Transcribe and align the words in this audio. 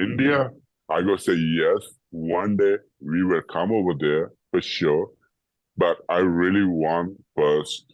India, 0.00 0.50
I 0.90 1.02
go 1.02 1.16
say 1.16 1.34
yes. 1.34 1.78
One 2.10 2.56
day 2.56 2.76
we 3.00 3.24
will 3.24 3.42
come 3.52 3.72
over 3.72 3.92
there 3.98 4.32
for 4.50 4.62
sure. 4.62 5.08
But 5.76 5.96
I 6.08 6.18
really 6.18 6.64
want 6.64 7.16
first 7.36 7.86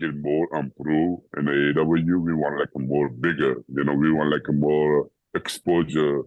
get 0.00 0.14
more 0.16 0.48
improved 0.56 1.22
in 1.36 1.44
the 1.44 1.52
AEW. 1.52 2.20
We 2.20 2.34
want 2.34 2.58
like 2.58 2.70
a 2.74 2.80
more 2.80 3.08
bigger, 3.08 3.56
you 3.68 3.84
know, 3.84 3.94
we 3.94 4.12
want 4.12 4.30
like 4.30 4.48
a 4.48 4.52
more 4.52 5.08
exposure 5.34 6.22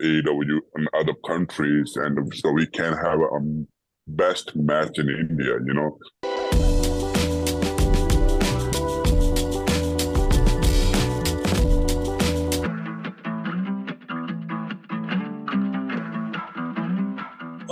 AEW 0.00 0.58
in 0.78 0.88
other 0.94 1.14
countries, 1.26 1.92
and 1.96 2.34
so 2.34 2.50
we 2.52 2.66
can 2.66 2.94
have 2.94 3.20
a 3.20 3.64
best 4.06 4.56
match 4.56 4.98
in 4.98 5.08
India, 5.08 5.58
you 5.66 5.74
know. 5.74 5.98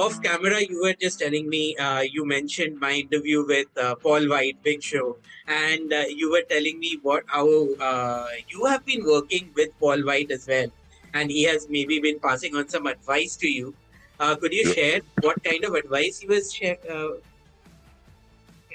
Off 0.09 0.23
camera, 0.23 0.63
you 0.63 0.81
were 0.81 0.95
just 0.95 1.21
telling 1.21 1.51
me, 1.51 1.77
uh, 1.77 2.01
you 2.01 2.25
mentioned 2.25 2.81
my 2.81 2.93
interview 2.93 3.45
with 3.47 3.67
uh, 3.77 3.95
Paul 3.95 4.27
Wight, 4.31 4.57
Big 4.63 4.83
Show, 4.83 5.19
and 5.47 5.93
uh, 5.93 6.05
you 6.09 6.31
were 6.31 6.45
telling 6.49 6.79
me 6.79 6.99
what 7.03 7.25
how 7.27 7.47
uh, 7.75 8.29
you 8.49 8.65
have 8.65 8.87
been 8.87 9.05
working 9.05 9.51
with 9.55 9.69
Paul 9.79 10.07
Wight 10.07 10.31
as 10.31 10.47
well, 10.49 10.69
and 11.13 11.31
he 11.31 11.43
has 11.43 11.69
maybe 11.69 12.01
been 12.01 12.19
passing 12.21 12.57
on 12.57 12.71
some 12.71 12.87
advice 12.87 13.37
to 13.37 13.49
you. 13.49 13.75
Uh, 14.19 14.35
could 14.37 14.55
you 14.55 14.65
yeah. 14.69 14.73
share 14.73 15.01
what 15.21 15.45
kind 15.45 15.63
of 15.65 15.75
advice 15.75 16.21
he 16.21 16.27
was 16.27 16.55
sharing? 16.55 16.79
Uh, 16.91 17.09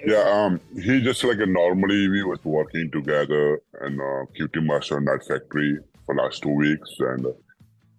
yeah, 0.05 0.23
um, 0.35 0.59
he 0.75 1.01
just 1.01 1.23
like 1.23 1.39
a 1.39 1.47
normally 1.47 2.09
we 2.09 2.23
was 2.23 2.45
working 2.45 2.91
together 2.91 3.59
in 3.87 3.99
uh, 3.99 4.25
QT 4.37 4.63
Master 4.63 5.01
Night 5.01 5.25
Factory 5.27 5.79
for 6.05 6.13
last 6.13 6.43
two 6.43 6.55
weeks, 6.65 6.91
and 6.99 7.25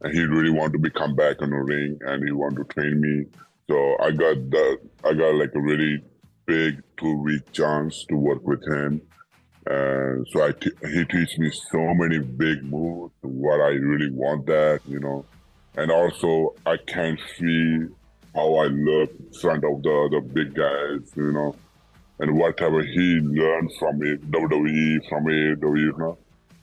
and 0.04 0.12
he 0.12 0.22
really 0.22 0.50
wanted 0.50 0.82
to 0.82 0.90
come 0.90 1.16
back 1.16 1.40
in 1.40 1.48
the 1.50 1.56
ring 1.56 1.98
and 2.02 2.22
he 2.22 2.30
wanted 2.30 2.68
to 2.68 2.74
train 2.74 3.00
me. 3.00 3.24
So 3.68 3.96
I 3.98 4.10
got 4.10 4.50
the 4.50 4.78
I 5.02 5.14
got 5.14 5.34
like 5.34 5.54
a 5.54 5.60
really 5.60 6.04
big 6.44 6.82
two 6.98 7.16
week 7.22 7.50
chance 7.52 8.04
to 8.10 8.14
work 8.14 8.46
with 8.46 8.62
him. 8.68 9.00
And 9.66 10.26
so 10.30 10.46
I 10.46 10.52
t- 10.52 10.72
he 10.82 11.06
teach 11.06 11.38
me 11.38 11.50
so 11.70 11.94
many 11.94 12.18
big 12.18 12.62
moves, 12.62 13.14
what 13.22 13.60
I 13.60 13.70
really 13.70 14.10
want 14.10 14.44
that, 14.46 14.80
you 14.86 15.00
know. 15.00 15.24
And 15.74 15.90
also 15.90 16.54
I 16.66 16.76
can 16.76 17.16
see 17.38 17.86
how 18.34 18.56
I 18.56 18.66
look 18.66 19.10
in 19.18 19.32
front 19.40 19.64
of 19.64 19.82
the 19.82 20.08
the 20.12 20.20
big 20.20 20.54
guys, 20.54 21.10
you 21.16 21.32
know. 21.32 21.56
And 22.18 22.36
whatever 22.36 22.82
he 22.82 23.20
learned 23.20 23.72
from 23.78 24.02
it, 24.02 24.30
WWE, 24.30 25.08
from 25.08 25.28
it, 25.28 25.58
you 25.62 25.94
know. 25.96 26.18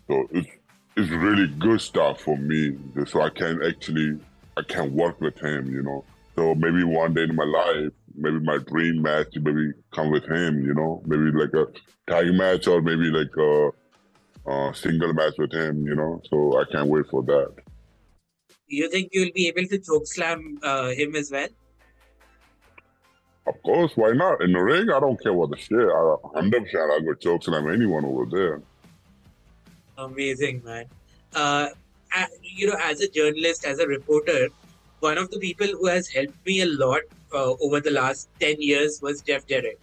So 0.07 0.27
it's 0.29 0.60
it's 0.95 1.09
really 1.09 1.47
good 1.47 1.81
stuff 1.81 2.21
for 2.21 2.37
me. 2.37 2.77
So 3.07 3.21
I 3.21 3.29
can 3.29 3.63
actually 3.63 4.19
I 4.57 4.61
can 4.63 4.93
work 4.93 5.19
with 5.21 5.39
him, 5.39 5.73
you 5.73 5.83
know. 5.83 6.03
So 6.35 6.55
maybe 6.55 6.83
one 6.83 7.13
day 7.13 7.23
in 7.23 7.35
my 7.35 7.45
life, 7.45 7.91
maybe 8.15 8.39
my 8.39 8.57
dream 8.57 9.01
match, 9.01 9.27
maybe 9.35 9.71
come 9.93 10.11
with 10.11 10.25
him, 10.25 10.65
you 10.65 10.73
know. 10.73 11.01
Maybe 11.05 11.31
like 11.31 11.53
a 11.53 11.67
tag 12.09 12.33
match 12.33 12.67
or 12.67 12.81
maybe 12.81 13.05
like 13.05 13.35
a, 13.37 13.69
a 14.49 14.75
single 14.75 15.13
match 15.13 15.33
with 15.37 15.53
him, 15.53 15.85
you 15.85 15.95
know. 15.95 16.21
So 16.29 16.59
I 16.59 16.63
can't 16.71 16.89
wait 16.89 17.05
for 17.09 17.23
that. 17.23 17.53
Do 18.69 18.77
you 18.77 18.89
think 18.89 19.09
you'll 19.11 19.33
be 19.33 19.47
able 19.47 19.67
to 19.67 19.77
choke 19.79 20.07
slam 20.07 20.57
uh, 20.63 20.89
him 20.89 21.15
as 21.15 21.31
well? 21.31 21.47
Of 23.47 23.61
course, 23.63 23.91
why 23.95 24.11
not? 24.11 24.41
In 24.41 24.53
the 24.53 24.59
ring, 24.59 24.89
I 24.91 24.99
don't 24.99 25.21
care 25.21 25.33
what 25.33 25.49
the 25.49 25.57
shit. 25.57 25.79
I, 25.79 26.15
100% 26.39 26.91
I'll 26.91 27.01
go 27.01 27.13
choke 27.15 27.43
slam 27.43 27.69
anyone 27.69 28.05
over 28.05 28.25
there. 28.29 28.61
Amazing, 30.01 30.63
man. 30.63 30.85
Uh, 31.33 31.69
you 32.41 32.67
know, 32.67 32.77
as 32.81 33.01
a 33.01 33.09
journalist, 33.09 33.65
as 33.65 33.79
a 33.79 33.87
reporter, 33.87 34.49
one 34.99 35.17
of 35.17 35.29
the 35.29 35.39
people 35.39 35.67
who 35.67 35.87
has 35.87 36.07
helped 36.07 36.45
me 36.45 36.61
a 36.61 36.65
lot 36.65 37.01
uh, 37.33 37.53
over 37.61 37.79
the 37.79 37.91
last 37.91 38.29
10 38.39 38.55
years 38.59 38.99
was 39.01 39.21
Jeff 39.21 39.45
Jarrett. 39.47 39.79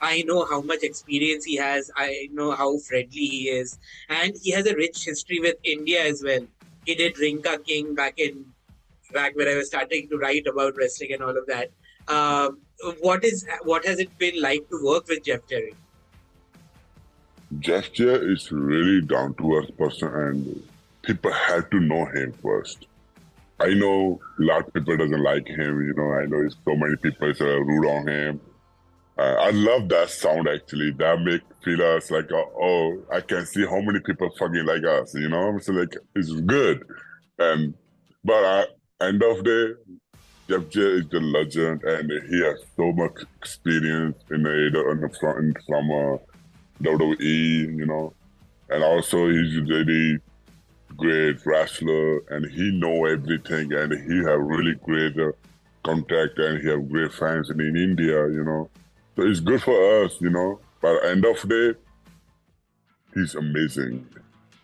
I 0.00 0.22
know 0.22 0.44
how 0.44 0.60
much 0.60 0.84
experience 0.84 1.44
he 1.44 1.56
has. 1.56 1.90
I 1.96 2.28
know 2.32 2.52
how 2.52 2.78
friendly 2.78 3.26
he 3.26 3.48
is. 3.48 3.78
And 4.08 4.32
he 4.40 4.52
has 4.52 4.66
a 4.66 4.76
rich 4.76 5.04
history 5.04 5.40
with 5.40 5.56
India 5.64 6.04
as 6.04 6.22
well. 6.22 6.46
He 6.86 6.94
did 6.94 7.18
Ring 7.18 7.42
Ka 7.42 7.58
King 7.58 7.94
back 7.94 8.18
in 8.18 8.44
back 9.12 9.34
when 9.36 9.48
I 9.48 9.56
was 9.56 9.68
starting 9.68 10.08
to 10.10 10.18
write 10.18 10.46
about 10.46 10.76
wrestling 10.76 11.14
and 11.14 11.22
all 11.22 11.36
of 11.36 11.46
that. 11.46 11.70
Um, 12.06 12.60
what 13.00 13.24
is 13.24 13.44
what 13.64 13.84
has 13.84 13.98
it 13.98 14.16
been 14.18 14.40
like 14.40 14.68
to 14.70 14.80
work 14.84 15.08
with 15.08 15.24
Jeff 15.24 15.46
Jarrett? 15.48 15.74
Gesture 17.58 18.30
is 18.30 18.52
really 18.52 19.00
down 19.00 19.34
to 19.34 19.54
earth 19.56 19.76
person, 19.78 20.08
and 20.08 20.68
people 21.02 21.32
have 21.32 21.70
to 21.70 21.80
know 21.80 22.04
him 22.06 22.32
first. 22.42 22.86
I 23.60 23.74
know 23.74 24.20
a 24.38 24.42
lot 24.42 24.66
of 24.66 24.72
people 24.74 24.96
doesn't 24.96 25.22
like 25.22 25.46
him. 25.48 25.82
You 25.82 25.94
know, 25.94 26.12
I 26.12 26.26
know 26.26 26.48
so 26.64 26.76
many 26.76 26.96
people 26.96 27.32
uh, 27.40 27.44
rude 27.44 27.86
on 27.86 28.06
him. 28.06 28.40
Uh, 29.18 29.34
I 29.40 29.50
love 29.50 29.88
that 29.88 30.10
sound 30.10 30.48
actually. 30.48 30.92
That 30.92 31.20
make 31.22 31.40
feel 31.64 31.82
us 31.82 32.10
like, 32.10 32.30
uh, 32.30 32.44
oh, 32.60 33.02
I 33.12 33.20
can 33.20 33.44
see 33.46 33.66
how 33.66 33.80
many 33.80 33.98
people 34.00 34.30
fucking 34.38 34.64
like 34.64 34.84
us. 34.84 35.14
You 35.14 35.28
know, 35.28 35.58
so 35.58 35.72
like 35.72 35.96
it's 36.14 36.32
good. 36.32 36.84
And 37.38 37.74
but 38.22 38.44
at 38.44 38.68
end 39.00 39.22
of 39.22 39.42
day, 39.42 39.72
Jeff 40.48 40.68
J 40.68 40.80
is 40.80 41.08
the 41.08 41.20
legend, 41.20 41.82
and 41.82 42.10
he 42.30 42.40
has 42.42 42.60
so 42.76 42.92
much 42.92 43.24
experience 43.38 44.22
in 44.30 44.42
the 44.42 44.90
in 44.92 45.00
the 45.00 45.08
front 45.18 45.56
from 45.66 45.90
WWE, 46.82 47.76
you 47.76 47.86
know, 47.86 48.12
and 48.70 48.82
also 48.84 49.28
he's 49.28 49.56
a 49.56 49.62
really 49.62 50.20
great 50.96 51.44
wrestler, 51.44 52.18
and 52.30 52.50
he 52.50 52.70
know 52.72 53.06
everything, 53.06 53.72
and 53.72 53.92
he 53.92 54.18
have 54.28 54.40
really 54.40 54.74
great 54.84 55.18
uh, 55.18 55.32
contact, 55.84 56.38
and 56.38 56.60
he 56.60 56.68
have 56.68 56.88
great 56.88 57.12
fans 57.12 57.50
in, 57.50 57.60
in 57.60 57.76
India, 57.76 58.28
you 58.28 58.44
know. 58.44 58.68
So 59.16 59.22
it's 59.22 59.40
good 59.40 59.62
for 59.62 60.04
us, 60.04 60.16
you 60.20 60.30
know. 60.30 60.60
But 60.80 61.04
end 61.06 61.24
of 61.24 61.48
day, 61.48 61.74
he's 63.14 63.34
amazing. 63.34 64.06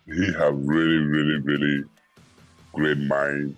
He 0.05 0.31
have 0.33 0.55
really, 0.55 0.97
really, 0.97 1.39
really 1.39 1.83
great 2.73 2.97
mind, 2.97 3.55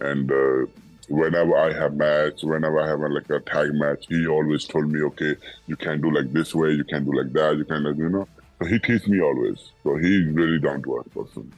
and 0.00 0.30
uh, 0.30 0.66
whenever 1.08 1.56
I 1.56 1.72
have 1.72 1.94
match, 1.94 2.42
whenever 2.42 2.80
I 2.80 2.88
have 2.88 3.00
a, 3.00 3.08
like 3.08 3.30
a 3.30 3.40
tag 3.40 3.74
match, 3.74 4.06
he 4.08 4.26
always 4.26 4.64
told 4.64 4.90
me, 4.90 5.02
okay, 5.02 5.36
you 5.66 5.76
can 5.76 6.00
do 6.00 6.10
like 6.10 6.32
this 6.32 6.54
way, 6.54 6.70
you 6.70 6.84
can 6.84 7.04
do 7.04 7.16
like 7.16 7.32
that, 7.32 7.56
you 7.56 7.64
can, 7.64 7.84
you 7.96 8.08
know. 8.08 8.28
So 8.60 8.68
he 8.68 8.78
teaches 8.78 9.06
me 9.06 9.20
always. 9.20 9.72
So 9.82 9.96
he's 9.96 10.26
really 10.28 10.58
down 10.58 10.82
to 10.82 10.98
earth 10.98 11.14
person. 11.14 11.52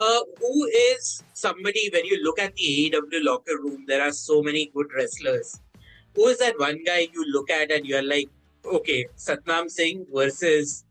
Uh, 0.00 0.20
who 0.40 0.64
is 0.66 1.22
somebody 1.32 1.88
when 1.92 2.04
you 2.04 2.22
look 2.22 2.38
at 2.38 2.54
the 2.56 2.90
AEW 2.92 3.24
locker 3.24 3.58
room? 3.62 3.84
There 3.86 4.02
are 4.02 4.12
so 4.12 4.42
many 4.42 4.70
good 4.74 4.86
wrestlers. 4.96 5.60
Who 6.14 6.26
is 6.28 6.38
that 6.38 6.58
one 6.58 6.82
guy 6.84 7.08
you 7.12 7.24
look 7.32 7.50
at 7.50 7.70
and 7.70 7.86
you're 7.86 8.02
like, 8.02 8.28
okay, 8.64 9.06
Satnam 9.16 9.70
Singh 9.70 10.06
versus 10.12 10.84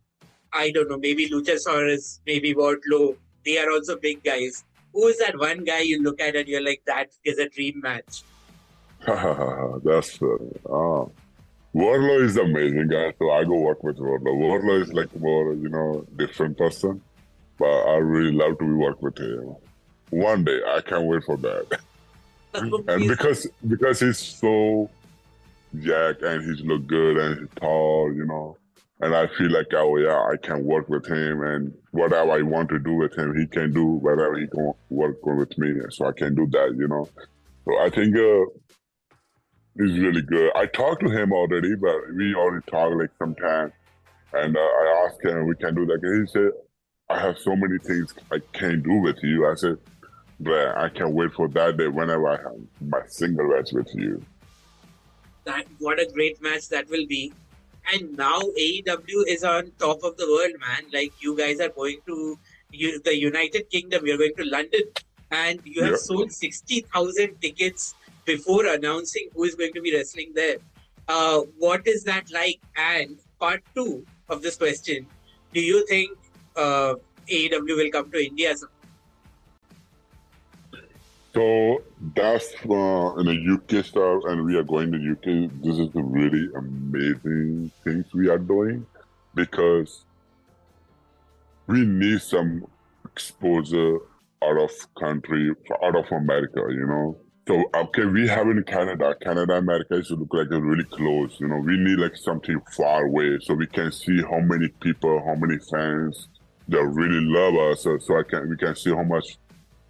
I 0.51 0.71
don't 0.71 0.89
know, 0.89 0.97
maybe 0.97 1.29
Luchasaurus, 1.29 2.19
maybe 2.27 2.53
Wardlow. 2.53 3.15
They 3.44 3.57
are 3.57 3.71
also 3.71 3.97
big 3.97 4.23
guys 4.23 4.63
who 4.94 5.08
is 5.08 5.18
that 5.20 5.38
one 5.38 5.64
guy 5.64 5.80
you 5.80 6.02
look 6.02 6.22
at 6.22 6.36
and 6.36 6.48
you're 6.48 6.64
like, 6.64 6.84
that 6.86 7.09
is 7.24 7.40
a 7.40 7.50
dream 7.50 7.81
match? 7.81 8.24
That's 9.06 10.22
uh, 10.22 10.36
uh, 10.66 11.06
Wardlow 11.76 12.24
is 12.24 12.38
amazing 12.38 12.88
guy, 12.88 13.14
so 13.18 13.31
I 13.31 13.44
go 13.44 13.59
work 13.59 13.84
with 13.84 13.98
Wardlow. 13.98 14.36
Wardlow 14.38 14.81
is 14.81 14.94
like 14.94 15.14
more, 15.20 15.54
you 15.54 15.70
know, 15.70 16.06
different 16.16 16.58
person, 16.58 17.02
but 17.58 17.66
I 17.66 17.98
really 17.98 18.31
love 18.31 18.59
to 18.59 18.78
work 18.78 19.02
with 19.02 19.18
him. 19.18 19.56
One 20.12 20.44
day, 20.44 20.59
I 20.68 20.81
can't 20.81 21.06
wait 21.06 21.24
for 21.24 21.38
that. 21.38 21.80
and 22.54 23.08
because 23.08 23.48
because 23.68 24.00
he's 24.00 24.20
so 24.20 24.90
jack 25.80 26.18
and 26.22 26.44
he's 26.46 26.64
look 26.64 26.86
good 26.86 27.18
and 27.18 27.40
he's 27.40 27.50
tall, 27.60 28.14
you 28.14 28.25
know, 28.25 28.56
and 29.03 29.14
I 29.14 29.28
feel 29.38 29.52
like, 29.52 29.68
oh 29.74 29.97
yeah, 29.97 30.18
I 30.31 30.38
can 30.38 30.64
work 30.64 30.88
with 30.88 31.06
him, 31.06 31.41
and 31.41 31.74
whatever 31.91 32.31
I 32.31 32.41
want 32.41 32.69
to 32.69 32.80
do 32.80 32.94
with 32.94 33.18
him, 33.18 33.38
he 33.38 33.46
can 33.46 33.74
do 33.74 33.86
whatever 33.86 34.40
he 34.40 34.47
can 34.47 34.72
work 34.90 35.25
with 35.25 35.58
me, 35.58 35.74
so 35.90 36.08
I 36.08 36.14
can 36.14 36.34
do 36.36 36.47
that, 36.52 36.74
you 36.77 36.88
know. 36.88 37.10
So 37.66 37.80
I 37.80 37.89
think 37.89 38.16
uh, 38.16 38.45
he's 39.77 40.00
really 40.00 40.22
good. 40.22 40.51
I 40.56 40.68
talked 40.68 41.01
to 41.01 41.10
him 41.10 41.33
already, 41.33 41.75
but 41.75 41.95
we 42.16 42.33
already 42.33 42.66
talked 42.66 42.95
like 42.95 43.10
sometime, 43.19 43.74
and 44.31 44.56
uh, 44.56 44.60
I 44.62 45.06
asked 45.06 45.22
him, 45.22 45.48
we 45.48 45.56
can 45.56 45.75
do 45.75 45.86
that. 45.86 46.00
And 46.01 46.25
he 46.25 46.31
said, 46.31 46.51
I 47.10 47.19
have 47.19 47.38
so 47.38 47.57
many 47.57 47.80
things 47.80 48.13
I 48.31 48.38
can't 48.54 48.83
do 48.83 49.01
with 49.01 49.18
you. 49.22 49.45
I 49.45 49.56
said, 49.56 49.80
but 50.39 50.77
I 50.77 50.88
can't 50.88 51.13
wait 51.13 51.33
for 51.33 51.50
that 51.50 51.75
day 51.75 51.89
whenever 51.89 52.30
I 52.30 52.38
have 52.38 52.56
my 52.80 53.01
single 53.07 53.50
match 53.50 53.74
with 53.74 53.94
you. 53.94 54.24
That 55.44 55.66
what 55.80 56.00
a 56.00 56.10
great 56.13 56.42
match 56.42 56.69
that 56.69 56.88
will 56.89 57.06
be 57.06 57.33
and 57.91 58.15
now 58.18 58.39
AEW 58.39 59.27
is 59.27 59.44
on 59.44 59.71
top 59.80 60.03
of 60.03 60.18
the 60.18 60.27
world, 60.27 60.53
man. 60.59 60.89
Like 60.94 61.13
you 61.21 61.38
guys 61.38 61.59
are 61.59 61.69
going 61.69 62.00
to 62.07 62.38
you, 62.71 63.00
the 63.01 63.18
United 63.18 63.69
Kingdom, 63.69 64.06
you're 64.06 64.18
going 64.18 64.35
to 64.38 64.45
London, 64.45 64.81
and 65.31 65.59
you 65.63 65.83
have 65.83 65.97
sold 65.97 66.31
sixty 66.31 66.81
thousand 66.94 67.41
tickets 67.41 67.95
before 68.25 68.65
announcing 68.65 69.30
who 69.35 69.44
is 69.44 69.56
going 69.56 69.74
to 69.74 69.81
be 69.81 69.95
wrestling 69.95 70.31
there. 70.33 70.57
Uh, 71.07 71.41
what 71.59 71.85
is 71.88 72.03
that 72.06 72.31
like? 72.31 72.59
And 72.77 73.18
part 73.39 73.62
two 73.75 74.06
of 74.29 74.41
this 74.41 74.57
question: 74.57 75.06
Do 75.53 75.62
you 75.62 75.86
think 75.88 76.18
uh, 76.56 76.95
AEW 77.29 77.77
will 77.77 77.91
come 77.91 78.12
to 78.12 78.25
India? 78.25 78.56
So 81.33 81.81
that's 82.15 82.53
uh, 82.69 83.15
in 83.18 83.25
the 83.25 83.53
UK 83.53 83.83
stuff, 83.83 84.24
and 84.25 84.45
we 84.45 84.56
are 84.56 84.63
going 84.63 84.91
to 84.91 85.12
UK. 85.13 85.50
This 85.63 85.80
is 85.80 85.89
really 85.95 86.47
amazing 86.56 87.71
things 87.83 88.06
we 88.13 88.30
are 88.30 88.38
doing 88.38 88.85
because 89.33 90.03
we 91.65 91.85
need 91.85 92.21
some 92.21 92.68
exposure 93.06 93.97
out 94.44 94.57
of 94.57 94.71
country, 95.00 95.51
out 95.83 95.95
of 95.95 96.06
America, 96.12 96.62
you 96.69 96.85
know. 96.85 97.18
So 97.47 97.63
okay, 97.75 98.06
we 98.06 98.27
have 98.27 98.47
in 98.47 98.63
Canada, 98.63 99.15
Canada, 99.19 99.56
America 99.56 99.95
is 99.95 100.12
look 100.12 100.33
like 100.33 100.51
really 100.51 100.83
close. 100.83 101.36
You 101.39 101.47
know, 101.47 101.57
we 101.57 101.77
need 101.77 101.97
like 101.97 102.15
something 102.15 102.62
far 102.77 103.06
away 103.06 103.39
so 103.41 103.56
we 103.56 103.68
can 103.68 103.91
see 103.91 104.21
how 104.21 104.39
many 104.39 104.68
people, 104.68 105.21
how 105.25 105.33
many 105.33 105.57
fans 105.57 106.27
that 106.68 106.86
really 106.86 107.25
love 107.25 107.56
us. 107.71 107.83
So, 107.83 107.97
so 107.97 108.19
I 108.19 108.24
can 108.24 108.50
we 108.50 108.56
can 108.56 108.75
see 108.75 108.91
how 108.91 109.03
much 109.03 109.38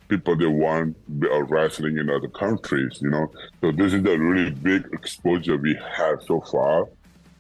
people 0.10 0.36
they 0.36 0.46
want 0.46 0.96
are 1.32 1.44
wrestling 1.44 1.98
in 1.98 2.10
other 2.10 2.28
countries. 2.30 3.00
You 3.02 3.10
know, 3.10 3.32
so 3.62 3.72
this 3.72 3.94
is 3.94 4.04
the 4.04 4.18
really 4.18 4.52
big 4.52 4.88
exposure 4.94 5.58
we 5.58 5.78
have 5.98 6.22
so 6.24 6.42
far. 6.42 6.88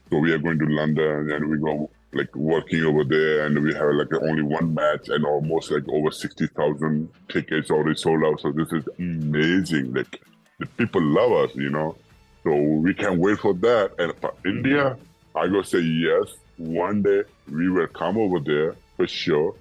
So 0.09 0.17
we 0.17 0.31
are 0.31 0.37
going 0.37 0.59
to 0.59 0.65
London 0.65 1.31
and 1.31 1.49
we 1.49 1.57
go 1.57 1.89
like 2.15 2.35
working 2.35 2.83
over 2.83 3.03
there, 3.03 3.45
and 3.45 3.63
we 3.63 3.73
have 3.73 3.89
like 3.93 4.13
only 4.13 4.43
one 4.43 4.73
match 4.73 5.09
and 5.09 5.25
almost 5.25 5.71
like 5.71 5.87
over 5.89 6.11
sixty 6.11 6.47
thousand 6.47 7.09
tickets 7.29 7.71
already 7.71 7.97
sold 7.97 8.23
out. 8.23 8.39
So 8.39 8.51
this 8.51 8.71
is 8.71 8.87
amazing. 8.99 9.93
Like 9.93 10.21
the 10.59 10.67
people 10.67 11.01
love 11.01 11.31
us, 11.49 11.55
you 11.55 11.69
know. 11.69 11.95
So 12.43 12.55
we 12.55 12.93
can't 12.93 13.19
wait 13.19 13.39
for 13.39 13.53
that. 13.55 13.93
And 13.97 14.13
for 14.21 14.33
India, 14.45 14.97
I 15.35 15.47
go 15.47 15.63
say 15.63 15.79
yes. 15.79 16.35
One 16.57 17.01
day 17.01 17.23
we 17.49 17.69
will 17.69 17.87
come 17.87 18.17
over 18.17 18.39
there 18.39 18.75
for 18.95 19.07
sure. 19.07 19.55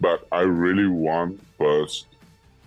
But 0.00 0.28
I 0.30 0.42
really 0.42 0.86
want 0.86 1.40
first 1.58 2.06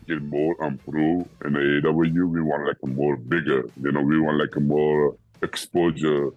get 0.07 0.21
more 0.21 0.55
improved 0.63 1.29
in 1.45 1.53
AEW. 1.53 2.29
We 2.29 2.41
want 2.41 2.67
like 2.67 2.77
a 2.83 2.87
more 2.87 3.15
bigger, 3.15 3.69
you 3.81 3.91
know, 3.91 4.01
we 4.01 4.19
want 4.19 4.39
like 4.39 4.55
a 4.55 4.59
more 4.59 5.15
exposure 5.41 6.29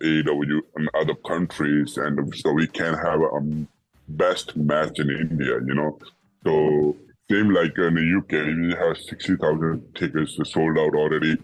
AEW 0.00 0.60
in 0.76 0.88
other 0.94 1.14
countries, 1.14 1.96
and 1.96 2.34
so 2.36 2.52
we 2.52 2.66
can 2.66 2.94
have 2.94 3.20
a 3.20 3.30
um, 3.34 3.68
best 4.08 4.56
match 4.56 4.98
in 4.98 5.10
India, 5.10 5.60
you 5.66 5.74
know. 5.74 5.98
So 6.44 6.96
same 7.30 7.50
like 7.50 7.76
in 7.78 7.94
the 7.94 8.18
UK, 8.18 8.46
we 8.56 8.74
have 8.74 8.98
sixty 8.98 9.36
thousand 9.36 9.94
tickets 9.94 10.36
sold 10.52 10.78
out 10.78 10.94
already, 10.94 11.36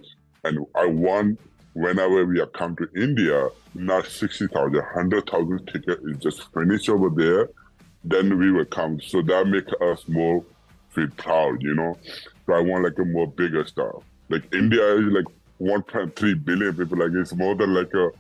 and 0.45 0.67
I 0.75 0.87
want 0.87 1.39
whenever 1.73 2.25
we 2.27 2.43
come 2.53 2.77
to 2.77 2.89
India, 2.97 3.49
not 3.75 4.07
60,000, 4.07 4.75
100,000 4.75 5.67
tickets 5.67 6.03
is 6.05 6.17
just 6.19 6.53
finished 6.53 6.89
over 6.89 7.09
there, 7.11 7.49
then 8.05 8.39
we 8.39 8.51
will 8.51 8.65
come. 8.65 9.01
So 9.01 9.23
that 9.23 9.47
makes 9.47 9.73
us 9.81 10.09
more 10.09 10.45
feel 10.91 11.09
proud, 11.17 11.63
you 11.63 11.75
know. 11.75 11.97
So 12.47 12.55
I 12.55 12.61
want 12.61 12.85
like 12.85 12.99
a 12.99 13.05
more 13.05 13.27
bigger 13.27 13.65
stuff. 13.67 14.03
Like 14.29 14.53
India 14.55 14.95
is 14.97 15.13
like 15.13 15.27
1.3 15.61 16.45
billion 16.45 16.77
people. 16.77 16.99
Like 16.99 17.13
it's 17.13 17.35
more 17.35 17.55
than 17.55 17.75
like 17.75 17.93
a 17.95 18.11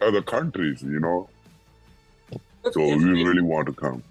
other 0.00 0.22
countries, 0.22 0.82
you 0.82 1.00
know. 1.00 1.28
So 2.72 2.80
we 2.80 3.22
really 3.22 3.42
want 3.42 3.66
to 3.66 3.72
come. 3.72 4.02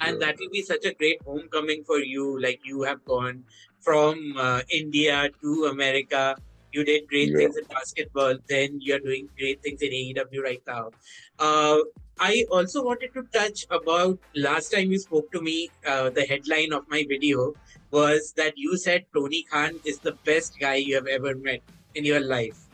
And 0.00 0.20
yeah. 0.20 0.26
that 0.26 0.36
will 0.38 0.50
be 0.50 0.62
such 0.62 0.84
a 0.84 0.92
great 0.92 1.22
homecoming 1.22 1.84
for 1.84 1.98
you. 1.98 2.40
Like 2.40 2.60
you 2.64 2.82
have 2.82 3.04
gone 3.04 3.44
from 3.80 4.34
uh, 4.38 4.60
India 4.70 5.30
to 5.40 5.64
America. 5.66 6.36
You 6.72 6.84
did 6.84 7.06
great 7.08 7.30
yeah. 7.30 7.38
things 7.38 7.56
in 7.56 7.64
basketball. 7.64 8.34
Then 8.48 8.80
you're 8.80 8.98
doing 8.98 9.28
great 9.38 9.62
things 9.62 9.80
in 9.80 9.90
AEW 9.90 10.42
right 10.42 10.62
now. 10.66 10.90
Uh, 11.38 11.78
I 12.18 12.44
also 12.50 12.84
wanted 12.84 13.12
to 13.14 13.24
touch 13.32 13.66
about 13.70 14.18
last 14.34 14.70
time 14.70 14.90
you 14.90 14.98
spoke 14.98 15.30
to 15.32 15.40
me. 15.40 15.70
Uh, 15.86 16.10
the 16.10 16.24
headline 16.26 16.72
of 16.72 16.84
my 16.88 17.04
video 17.08 17.54
was 17.90 18.32
that 18.36 18.54
you 18.56 18.76
said 18.76 19.04
Tony 19.14 19.42
Khan 19.42 19.80
is 19.84 19.98
the 19.98 20.12
best 20.24 20.58
guy 20.58 20.76
you 20.76 20.94
have 20.94 21.06
ever 21.06 21.34
met 21.34 21.60
in 21.94 22.04
your 22.04 22.20
life 22.20 22.64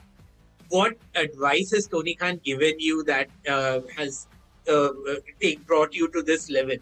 what 0.71 0.97
advice 1.17 1.73
has 1.73 1.87
Tony 1.87 2.15
Khan 2.15 2.41
given 2.45 2.75
you 2.79 3.03
that 3.05 3.29
uh, 3.49 3.81
has 3.97 4.27
uh, 4.69 4.91
take, 5.41 5.67
brought 5.67 5.95
you 5.95 6.09
to 6.09 6.23
this 6.23 6.49
level? 6.49 6.77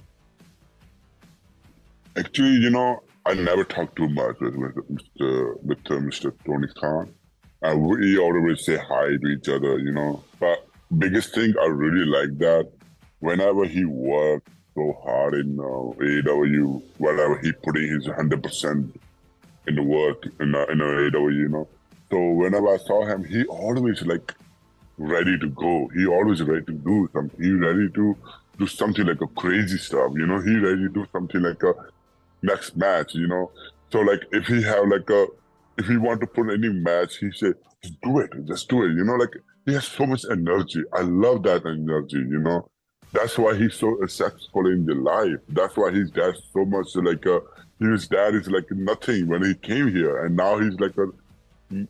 Actually, 2.17 2.57
you 2.57 2.71
know, 2.71 3.03
I 3.27 3.35
never 3.35 3.65
talk 3.65 3.97
too 3.97 4.09
much 4.09 4.37
with, 4.41 4.55
Mr. 4.55 5.55
uh, 5.55 6.01
Mr. 6.01 6.33
Tony 6.47 6.69
Khan. 6.79 7.15
And 7.63 7.83
we 7.83 8.19
always 8.19 8.65
say 8.65 8.77
hi 8.77 9.17
to 9.21 9.27
each 9.27 9.49
other, 9.49 9.79
you 9.79 9.93
know. 9.93 10.23
But 10.39 10.58
biggest 10.97 11.35
thing 11.35 11.55
I 11.61 11.67
really 11.67 12.07
like 12.07 12.39
that 12.39 12.71
whenever 13.21 13.65
he 13.65 13.85
worked 13.85 14.49
so 14.75 14.97
hard 15.05 15.35
in 15.35 15.59
uh, 15.59 15.63
AEW, 15.63 16.83
whenever 16.99 17.39
he 17.39 17.53
put 17.53 17.77
in 17.77 17.89
his 17.89 18.07
hundred 18.07 18.43
percent 18.43 18.99
in 19.67 19.75
the 19.75 19.83
work 19.83 20.25
in 20.41 20.55
uh, 20.55 20.65
in 20.67 20.79
AEW, 20.79 21.35
you 21.35 21.49
know, 21.49 21.69
so 22.11 22.31
whenever 22.31 22.69
I 22.69 22.79
saw 22.79 23.05
him, 23.05 23.25
he 23.25 23.45
always 23.45 24.03
like 24.03 24.35
ready 24.97 25.39
to 25.39 25.49
go. 25.49 25.91
He 25.95 26.07
always 26.07 26.43
ready 26.43 26.65
to 26.67 26.73
do 26.73 27.09
something. 27.13 27.43
He 27.43 27.53
ready 27.53 27.89
to 27.91 28.17
do 28.59 28.67
something 28.67 29.07
like 29.07 29.21
a 29.21 29.27
crazy 29.29 29.79
stuff. 29.79 30.13
You 30.15 30.27
know, 30.27 30.41
he 30.41 30.57
ready 30.57 30.83
to 30.83 30.89
do 30.89 31.07
something 31.13 31.43
like 31.43 31.63
a 31.63 31.75
next 32.43 32.77
match. 32.77 33.15
You 33.15 33.27
know, 33.27 33.51
so 33.91 34.01
like 34.01 34.23
if 34.33 34.47
he 34.47 34.63
have 34.63 34.89
like 34.89 35.09
a 35.11 35.27
if 35.77 35.87
he 35.87 35.97
want 35.97 36.21
to 36.21 36.27
put 36.27 36.51
any 36.51 36.69
match, 36.69 37.19
he 37.19 37.31
said, 37.31 37.55
just 37.83 38.01
do 38.01 38.19
it, 38.19 38.31
just 38.47 38.69
do 38.69 38.85
it. 38.85 38.93
You 38.93 39.05
know, 39.05 39.15
like 39.15 39.35
he 39.69 39.75
has 39.75 39.87
so 39.87 40.07
much 40.07 40.25
energy. 40.31 40.83
I 40.95 41.03
love 41.03 41.43
that 41.43 41.67
energy. 41.67 42.17
You 42.17 42.39
know, 42.39 42.71
that's 43.13 43.37
why 43.37 43.55
he's 43.55 43.75
so 43.75 43.99
successful 44.01 44.67
in 44.67 44.87
the 44.87 44.95
life. 44.95 45.41
That's 45.49 45.77
why 45.77 45.91
his 45.91 46.11
dad 46.11 46.35
so 46.53 46.65
much 46.65 46.97
like 46.97 47.25
a 47.27 47.41
his 47.79 48.09
dad 48.09 48.35
is 48.35 48.49
like 48.49 48.71
nothing 48.71 49.29
when 49.29 49.45
he 49.45 49.55
came 49.55 49.89
here, 49.89 50.25
and 50.25 50.37
now 50.37 50.59
he's 50.59 50.81
like 50.81 50.97
a 50.97 51.07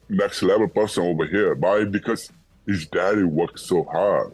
next 0.09 0.43
level 0.43 0.69
person 0.69 1.05
over 1.05 1.25
here. 1.27 1.55
Why? 1.55 1.85
Because 1.85 2.31
his 2.67 2.87
daddy 2.89 3.23
worked 3.23 3.61
so 3.61 3.85
hard 3.85 4.33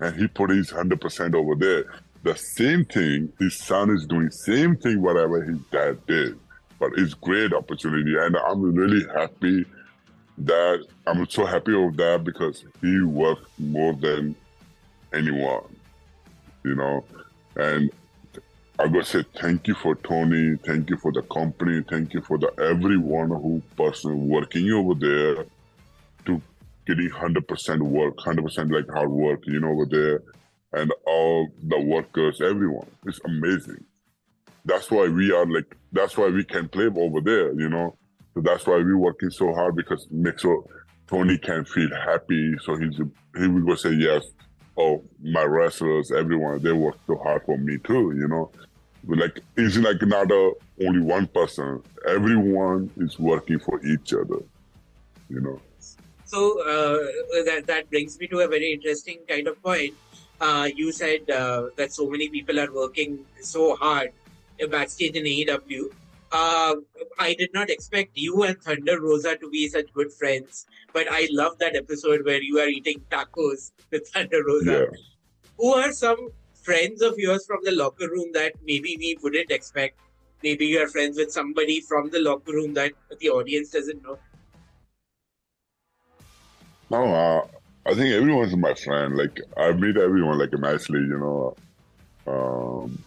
and 0.00 0.14
he 0.16 0.26
put 0.26 0.50
his 0.50 0.70
100% 0.70 1.34
over 1.34 1.54
there. 1.54 1.84
The 2.22 2.36
same 2.36 2.84
thing 2.84 3.32
his 3.38 3.56
son 3.56 3.90
is 3.90 4.04
doing, 4.04 4.30
same 4.30 4.76
thing 4.76 5.00
whatever 5.00 5.42
his 5.42 5.58
dad 5.72 6.04
did. 6.06 6.38
But 6.78 6.90
it's 6.96 7.14
great 7.14 7.54
opportunity 7.54 8.16
and 8.18 8.36
I'm 8.36 8.74
really 8.74 9.06
happy 9.14 9.64
that 10.38 10.86
I'm 11.06 11.28
so 11.28 11.46
happy 11.46 11.74
with 11.74 11.96
that 11.96 12.24
because 12.24 12.64
he 12.80 13.00
worked 13.02 13.48
more 13.58 13.94
than 13.94 14.36
anyone, 15.12 15.64
you 16.64 16.74
know. 16.74 17.04
And 17.56 17.90
I 18.78 18.88
gotta 18.88 19.04
say 19.04 19.24
thank 19.40 19.66
you 19.66 19.74
for 19.74 19.94
Tony, 19.94 20.56
thank 20.64 20.90
you 20.90 20.98
for 20.98 21.10
the 21.12 21.22
company, 21.22 21.82
thank 21.88 22.12
you 22.12 22.20
for 22.20 22.36
the 22.38 22.52
everyone 22.58 23.28
who 23.28 23.62
person 23.76 24.28
working 24.28 24.70
over 24.70 24.94
there 24.94 25.46
to 26.26 26.42
getting 26.86 27.08
hundred 27.08 27.48
percent 27.48 27.82
work, 27.82 28.18
hundred 28.20 28.44
percent 28.44 28.70
like 28.70 28.88
hard 28.90 29.10
work, 29.10 29.40
you 29.46 29.60
know, 29.60 29.70
over 29.70 29.86
there, 29.86 30.22
and 30.72 30.92
all 31.06 31.48
the 31.68 31.80
workers, 31.80 32.40
everyone. 32.42 32.86
It's 33.06 33.20
amazing. 33.24 33.82
That's 34.66 34.90
why 34.90 35.08
we 35.08 35.32
are 35.32 35.46
like. 35.46 35.74
That's 35.92 36.16
why 36.16 36.28
we 36.28 36.44
can 36.44 36.68
play 36.68 36.86
over 36.94 37.20
there, 37.22 37.58
you 37.58 37.70
know. 37.70 37.96
So 38.36 38.42
that's 38.42 38.66
why 38.66 38.76
we're 38.76 38.96
working 38.96 39.30
so 39.30 39.52
hard 39.52 39.74
because 39.74 40.06
make 40.12 40.38
sure 40.38 40.62
Tony 41.08 41.38
can 41.38 41.64
feel 41.64 41.90
happy. 41.90 42.54
So 42.62 42.76
he's 42.76 42.96
he 43.36 43.48
will 43.48 43.62
go 43.62 43.74
say 43.74 43.94
yes 43.94 44.22
oh, 44.76 45.02
my 45.22 45.42
wrestlers, 45.42 46.12
everyone, 46.12 46.62
they 46.62 46.72
work 46.72 46.96
so 47.06 47.16
hard 47.16 47.42
for 47.44 47.56
me 47.56 47.78
too, 47.78 48.14
you 48.16 48.28
know. 48.28 48.50
Like 49.06 49.40
it's 49.56 49.76
like 49.76 50.02
not 50.02 50.30
a, 50.30 50.52
only 50.84 51.00
one 51.00 51.28
person. 51.28 51.82
Everyone 52.08 52.90
is 52.96 53.18
working 53.18 53.60
for 53.60 53.84
each 53.86 54.12
other, 54.12 54.42
you 55.28 55.40
know. 55.40 55.60
So 56.24 56.60
uh, 56.60 57.44
that 57.44 57.64
that 57.66 57.88
brings 57.88 58.18
me 58.18 58.26
to 58.28 58.40
a 58.40 58.48
very 58.48 58.72
interesting 58.72 59.20
kind 59.28 59.46
of 59.46 59.62
point. 59.62 59.94
Uh, 60.40 60.68
you 60.74 60.90
said 60.90 61.30
uh, 61.30 61.66
that 61.76 61.92
so 61.92 62.10
many 62.10 62.28
people 62.28 62.58
are 62.58 62.72
working 62.72 63.20
so 63.40 63.76
hard 63.76 64.12
backstage 64.70 65.14
in 65.14 65.24
AEW 65.24 65.92
uh, 66.32 66.74
I 67.18 67.34
did 67.34 67.50
not 67.54 67.70
expect 67.70 68.10
you 68.14 68.42
and 68.42 68.60
Thunder 68.60 69.00
Rosa 69.00 69.36
to 69.36 69.48
be 69.50 69.68
such 69.68 69.92
good 69.92 70.12
friends, 70.12 70.66
but 70.92 71.06
I 71.10 71.28
love 71.30 71.58
that 71.58 71.76
episode 71.76 72.24
where 72.24 72.42
you 72.42 72.58
are 72.58 72.68
eating 72.68 73.00
tacos 73.10 73.72
with 73.90 74.08
Thunder 74.12 74.44
Rosa. 74.44 74.88
Yeah. 74.90 74.98
Who 75.58 75.74
are 75.74 75.92
some 75.92 76.30
friends 76.54 77.00
of 77.02 77.14
yours 77.16 77.46
from 77.46 77.60
the 77.62 77.72
locker 77.72 78.08
room 78.08 78.30
that 78.34 78.54
maybe 78.64 78.96
we 78.98 79.16
wouldn't 79.22 79.50
expect? 79.50 79.98
Maybe 80.42 80.66
you 80.66 80.82
are 80.82 80.88
friends 80.88 81.16
with 81.16 81.32
somebody 81.32 81.80
from 81.80 82.10
the 82.10 82.20
locker 82.20 82.52
room 82.52 82.74
that 82.74 82.92
the 83.20 83.30
audience 83.30 83.70
doesn't 83.70 84.02
know. 84.02 84.18
No, 86.90 87.04
uh, 87.04 87.46
I 87.86 87.94
think 87.94 88.12
everyone's 88.14 88.56
my 88.56 88.74
friend. 88.74 89.16
Like 89.16 89.40
I 89.56 89.72
meet 89.72 89.96
everyone 89.96 90.38
like 90.38 90.52
nicely, 90.52 91.00
you 91.00 91.18
know. 91.18 91.56
Um, 92.26 93.02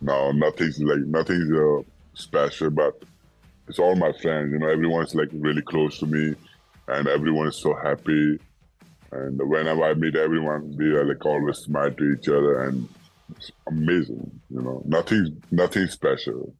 no, 0.00 0.32
nothing's 0.32 0.80
like 0.80 1.00
nothing's. 1.00 1.50
Uh, 1.50 1.82
special, 2.14 2.70
but 2.70 3.02
it's 3.68 3.78
all 3.78 3.96
my 3.96 4.12
friends. 4.12 4.52
You 4.52 4.58
know, 4.58 4.68
everyone's 4.68 5.14
like 5.14 5.28
really 5.32 5.62
close 5.62 5.98
to 5.98 6.06
me, 6.06 6.34
and 6.88 7.08
everyone 7.08 7.48
is 7.48 7.56
so 7.56 7.74
happy. 7.74 8.38
And 9.12 9.38
whenever 9.48 9.84
I 9.84 9.94
meet 9.94 10.16
everyone, 10.16 10.76
we 10.76 10.86
are 10.86 11.04
like 11.04 11.24
always 11.24 11.58
smile 11.58 11.90
to 11.92 12.12
each 12.12 12.28
other, 12.28 12.62
and 12.62 12.88
it's 13.36 13.50
amazing. 13.68 14.40
You 14.50 14.62
know, 14.62 14.82
nothing, 14.84 15.42
nothing 15.50 15.86
special. 15.86 16.54